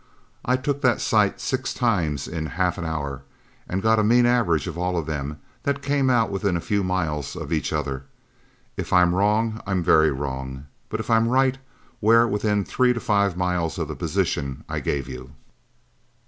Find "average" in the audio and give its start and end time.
4.25-4.67